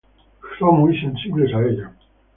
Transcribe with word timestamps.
Son 0.57 0.77
muy 0.79 0.99
sensibles 0.99 1.53
a 1.53 1.59
ella. 1.63 1.93